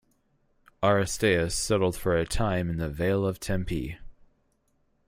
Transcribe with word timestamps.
Aristaeus 0.81 1.51
settled 1.53 1.95
for 1.95 2.17
a 2.17 2.25
time 2.25 2.71
in 2.71 2.77
the 2.77 2.89
Vale 2.89 3.23
of 3.23 3.39
Tempe. 3.39 3.99